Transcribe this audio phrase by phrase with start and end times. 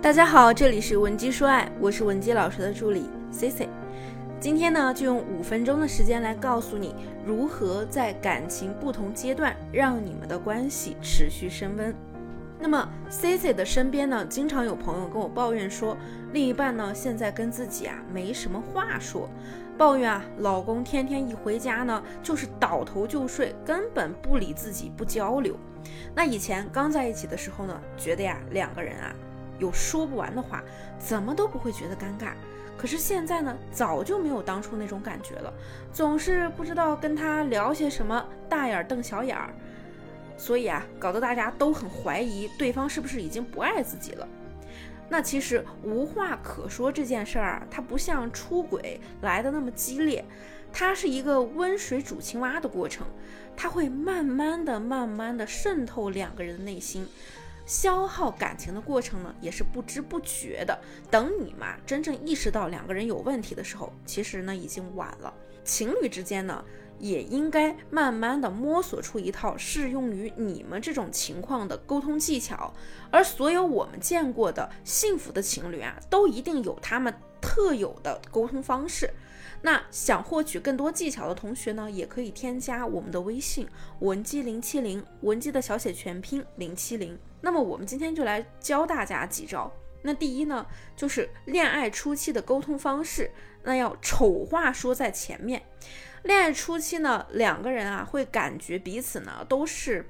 [0.00, 3.68] 大家好，这里是文姬说爱，我是文姬老师的助理 C C。
[4.38, 6.94] 今天呢，就用五分钟的时间来告诉你
[7.26, 11.92] 如何在感情不同阶段让你们的关系持续升温。
[12.60, 15.96] 那么 C C 的身边呢，经常有朋友跟我抱怨说，
[16.32, 19.28] 另一半呢现在跟自己啊没什么话说，
[19.76, 25.56] 抱怨啊老公天天一回家呢就是倒头就睡，根本不理自己，不交流。
[26.14, 29.12] 那以前刚在一起的时候呢，觉得呀两个人啊。
[29.58, 30.62] 有说不完的话，
[30.98, 32.32] 怎么都不会觉得尴尬。
[32.76, 35.52] 可是现在呢，早就没有当初那种感觉了，
[35.92, 39.52] 总是不知道跟他聊些什么，大眼瞪小眼儿，
[40.36, 44.28] 所以啊，搞得大家都很怀疑对方是不是已经不爱自己了。
[45.08, 50.24] 那其实无话可说这件事儿啊，它不像出轨来的那么激烈，
[50.72, 53.04] 它是一个温水煮青蛙的过程，
[53.56, 57.08] 它会慢慢的、慢慢的渗透两个人的内心。
[57.68, 60.76] 消耗感情的过程呢，也是不知不觉的。
[61.10, 65.32] 等你嘛真正意识到两个人有问题的时候，其实呢已经晚了。
[65.64, 66.64] 情侣之间呢，
[66.98, 72.72] 也应该慢慢的摸索出一套适用于你们这种情况的沟通技巧。
[73.10, 79.10] 而所有我们见过的幸福的情侣啊，都一定有他们特有的沟通方式。
[79.60, 87.18] 那想获取更多技巧的同学呢，也可以添加我们的微信文姬零七零，文姬的小写全拼零七零。
[87.40, 89.72] 那么我们今天就来教大家几招。
[90.02, 93.30] 那第一呢，就是恋爱初期的沟通方式，
[93.64, 95.62] 那要丑话说在前面。
[96.22, 100.08] 恋爱初期呢，两个人啊会感觉彼此呢都是。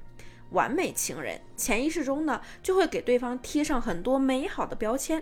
[0.51, 5.21] 完美情人，潜意识中呢就会给对方贴上很多美好的标签，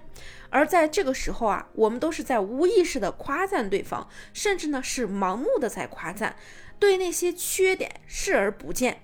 [0.49, 6.37] 而在这个时候啊，我们都是在无意识的夸赞对方，甚至呢是盲目的在夸赞，
[6.79, 9.01] 对那些缺点视而不见，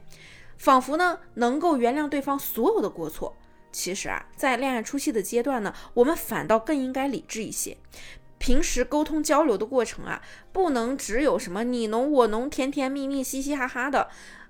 [0.58, 3.36] 仿佛呢能够原谅对方所有的过错。
[3.72, 7.76] 其实啊，在恋爱初期的阶段呢，我们反倒更应该理智一些，
[8.38, 14.10] 平时沟通交流的过程啊，不能只有什么你侬我侬，甜甜蜜蜜，嘻嘻哈哈的。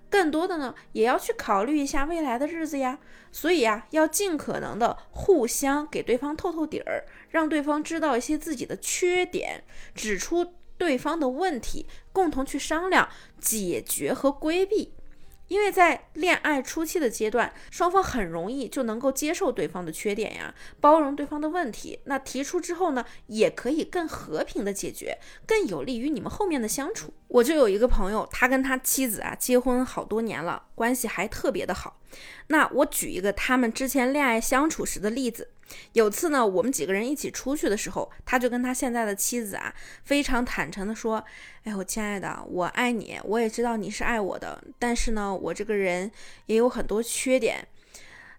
[0.09, 2.99] 更多的呢，也要去考虑一下未来的日子呀。
[3.31, 9.63] 所以呀，要尽可能的互相给对方透透底儿，让对方知道一些自己的缺点，
[9.95, 13.07] 指出对方的问题，共同去商量
[13.39, 14.93] 解决和规避。
[15.53, 21.99] 因为在恋爱初期的阶段，双方很容易就能够接受对方的缺点呀，包容对方的问题。
[22.05, 27.13] 那提出之后呢，也可以更和平的解决，更有利于你们后面的相处。
[27.27, 31.99] 我就有一个朋友，他跟他妻子啊结婚好多年了，关系还特别的好。
[32.47, 35.49] 那我举一个他们之前恋爱相处时的例子。
[35.93, 41.23] 有次呢，我们几个人一起出去的时候，他就跟他现在的妻子啊，非常坦诚的说
[41.63, 46.11] ：“哎，我亲爱的，我爱你，我也知道你是爱我的，但是呢，我这个人
[46.45, 47.67] 也有很多缺点。”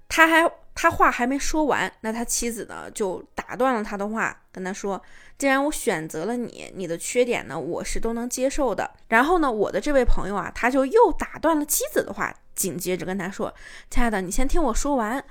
[0.07, 5.03] 他还他话还没说完，那他妻子呢就打断了他的话，跟他说
[5.39, 13.53] ：“既然我选择了你，你的缺点呢，我是都能接受的。”然后呢，我的这位朋友啊，他就又打断了妻子的话，紧接着跟他说
[13.91, 15.25] ：“亲爱的，你先听我说完。”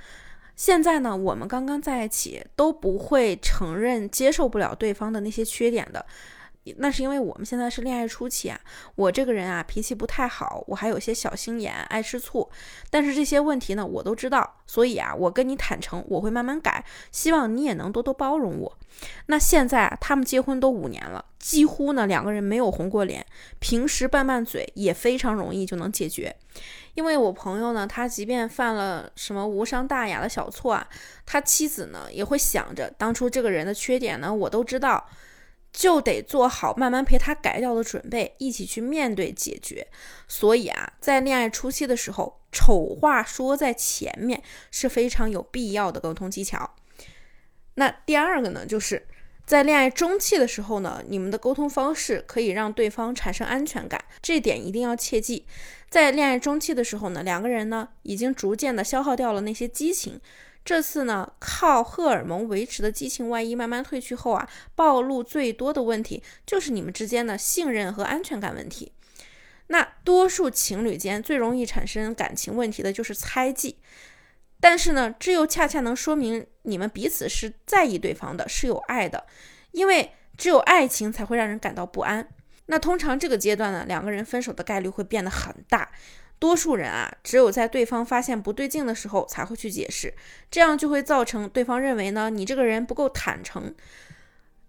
[0.56, 6.06] 现在呢，我们刚刚在一起，都不会承认、接受不了对方的那些缺点的。
[6.78, 8.60] 那是因为我们现在是恋爱初期啊，
[8.96, 12.50] 我这个人啊脾气不太好，我还有些小心眼，爱吃醋。
[12.90, 18.78] 但是这些问题呢，我都知道，所以啊，我跟你坦诚，我会慢慢改，希望你也能多多包容我。
[19.26, 23.26] 那现在啊他们结婚都五年了，几乎呢两个人没有红过脸，
[23.60, 26.36] 平时拌拌嘴也非常容易就能解决。
[26.94, 30.88] 因为我朋友呢，他即便犯了什么无伤大雅的小错啊，
[31.26, 35.04] 他妻子呢也会想着当初这个人的缺点呢，我都知道。
[35.74, 39.88] 就得做好慢慢陪他改掉的准备，一起去面对解决。
[40.28, 46.76] 所以啊，在恋爱初期的时候，丑话说在前面是非常有必要的沟通技巧。
[47.74, 49.08] 那第二个呢，就是
[49.46, 55.48] 在恋爱中期的时候呢，你们的沟通方式可以让对方产生安全感，这点一定要切记。
[55.90, 60.22] 在恋爱中期的时候呢，两个人呢已经逐渐的消耗掉了那些激情。
[60.66, 68.94] 这次呢，靠荷尔蒙维持的激情外衣慢慢褪去后啊，暴露最多的问题就是你们之间的信任和安全感问题。
[69.68, 73.78] 那多数情侣间最容易产生感情问题的就是猜忌，
[74.60, 79.26] 但是呢，这又恰恰能说明你们彼此是在意对方的，是有爱的，
[79.72, 82.28] 因为只有爱情才会让人感到不安。
[82.68, 85.92] 那通常这个阶段呢，两个人分手的概率会变得很大。
[86.40, 90.14] 多数人啊，只有在对方发现不对劲的时候才会去解释，
[90.52, 93.74] 这样就会造成对方认为呢你这个人不够坦诚，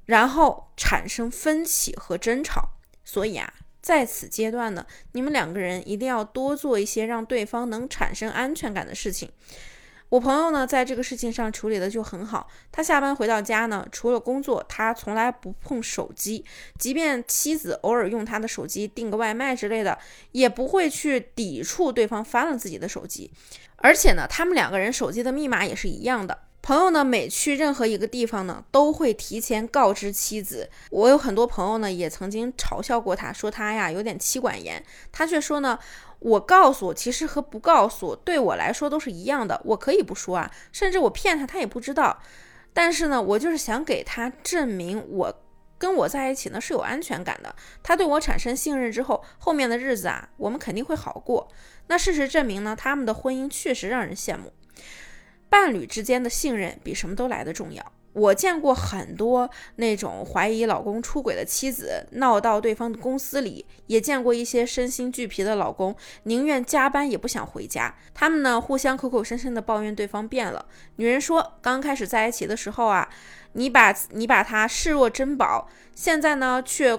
[0.06, 2.70] 然后产生分歧和争吵。
[3.04, 3.52] 所以啊，
[3.82, 9.30] 在此阶段呢，你们两个人一定要多做一些让对方能产生安全感的事情。
[10.10, 12.48] 我朋友呢，在这个事情上处理的就很好。
[12.70, 16.44] 他下班回到家呢，除了工作，他从来不碰手机。
[16.78, 19.98] 即便妻子偶尔用他的手机订个外卖之类的，
[20.32, 23.32] 也不会去抵触对方翻了自己的手机。
[23.76, 26.38] 而且呢，他们两个人手机的密码也是一样的。
[26.64, 30.70] 朋友呢，每去任何一个地方呢，都会提前告知妻子。
[30.88, 34.82] 我有很多朋友呢，也曾经嘲笑过他，说他呀有点妻管严。
[35.12, 35.78] 他却说呢，
[36.20, 39.60] 我告诉，其实和不告诉对我来说都是一样的。
[39.62, 42.18] 我可以不说啊，甚至我骗他，他也不知道。
[42.72, 45.42] 但是呢，我就是想给他证明，我
[45.76, 47.54] 跟我在一起呢是有安全感的。
[47.82, 51.46] 他对我产生信任之后，后面的日子啊，我们肯定会好过。
[51.88, 54.50] 那事实证明呢，他们的婚姻确实让人羡慕。
[55.54, 57.92] 伴侣之间的信任比什么都来得重要。
[58.12, 67.94] 我见过很多那种怀疑老公出轨的妻子闹到对方的公司里，也见过一些身心俱疲的老公宁愿加班也不想回家。
[68.12, 70.66] 他们呢互相口口声声的抱怨对方变了。
[70.96, 73.08] 女人说，刚开始在一起的时候啊，
[73.52, 76.98] 你把你把他视若珍宝，现在呢却。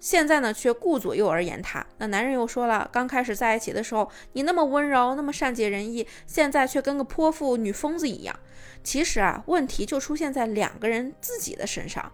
[0.00, 1.86] 现在呢，却顾左右而言他。
[1.98, 8.34] 那男人又说了，刚开始在一起的时候，你那么温柔，那么善解人意，现在却跟个泼妇女疯子一样。
[8.82, 12.10] 其实啊，问题就出现在两个人自己的身上，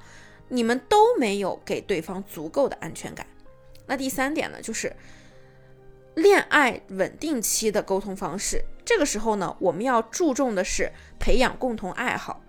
[0.49, 3.25] 你们都没有给对方足够的安全感。
[3.87, 4.95] 那第三点呢，就是
[6.17, 8.65] 恋爱稳定期的沟通方式。
[8.85, 10.91] 这个时候呢，我们要注重的是
[11.21, 12.41] 培养共同爱好。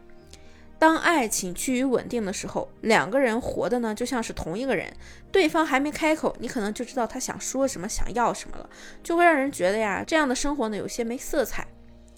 [0.80, 4.94] 当爱情趋于稳定的时候，两个人活的呢就像是同一个人，
[5.32, 8.70] 对方还没开口，你可能就知道他想说什么，想要什么了，
[9.02, 11.66] 就会让人觉得呀，这样的生活呢有些没色彩，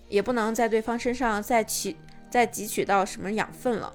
[0.10, 1.96] 也不能在对方身上再取
[2.30, 3.94] 再汲取到什么养分了，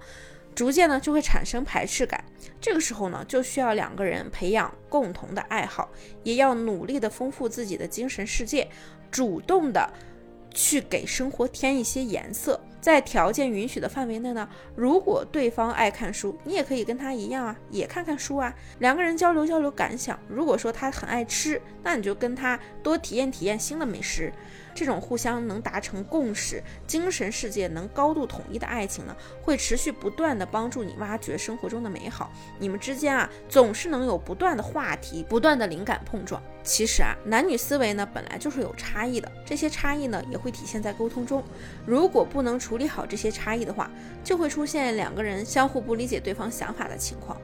[0.54, 2.24] 逐渐呢就会产生排斥感。
[2.58, 5.90] 这个时候呢，就需要两个人培养共同的爱好，
[6.22, 8.66] 也要努力的丰富自己的精神世界，
[9.10, 9.92] 主动的
[10.54, 12.58] 去给生活添一些颜色。
[12.84, 14.46] 在条件允许的范围内呢，
[14.76, 20.18] 如果对方爱看书，你也可以跟他一样啊，也看看书啊，两个人交流交流感想。
[20.28, 24.30] 如果说他很爱吃，那你就跟他多体验体验新的美食。
[24.74, 32.32] 这种互相能达成共识、精神世界能高度统一的爱情呢，会持续不断的帮助你挖掘生活中的美好。
[32.58, 36.42] 你们之间啊，总是能有不断的话题、不断的灵感碰撞。
[36.62, 41.44] 其实啊，男女思维呢本来就是有差异的，这些差异呢也会体现在沟通中。
[41.86, 43.90] 如果不能处理好这些差异的话，
[44.24, 47.38] 就会出现两个人相互不理解对方想法的情况。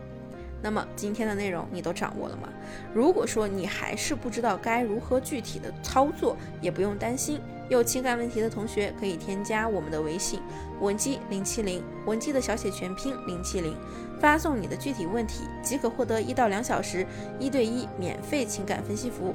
[0.63, 2.49] 那么今天的内容你都掌握了吗？
[2.95, 10.41] 如果说你还是不知道该如何具体的操作，也不用担心，有情感问题的同学可以添加我们的微信
[10.81, 13.75] 文姬零七零，文姬的小写全拼零七零，
[14.21, 17.07] 发送你的具体问题即可获得一到两小时
[17.39, 19.35] 一对一免费情感分析服务。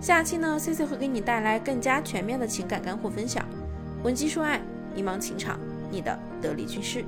[0.00, 3.46] 下期呢，C C 会给你带来更加全面的情感干货分享。
[4.02, 4.60] 文姬说爱，
[4.94, 5.60] 迷茫情场，
[5.90, 7.04] 你的得力军师。